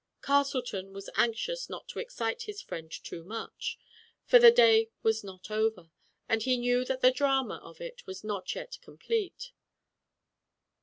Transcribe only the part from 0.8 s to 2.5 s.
was anxious not to excite